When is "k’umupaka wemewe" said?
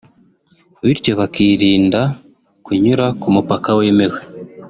3.19-4.19